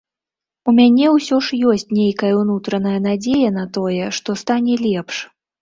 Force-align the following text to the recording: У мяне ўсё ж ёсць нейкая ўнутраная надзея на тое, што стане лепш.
У 0.71 0.73
мяне 0.77 1.11
ўсё 1.15 1.37
ж 1.49 1.59
ёсць 1.73 1.85
нейкая 1.99 2.33
ўнутраная 2.41 2.97
надзея 3.07 3.55
на 3.59 3.67
тое, 3.79 4.11
што 4.21 4.29
стане 4.45 4.81
лепш. 4.89 5.25